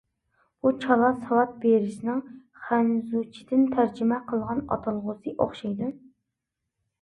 بۇ 0.65 0.69
چالا 0.85 1.09
ساۋات 1.25 1.51
بىرسىنىڭ 1.65 2.23
خەنزۇچىدىن 2.69 3.67
تەرجىمە 3.77 4.19
قىلغان 4.33 4.65
ئاتالغۇسى 4.77 5.37
ئوخشايدۇ. 5.47 5.93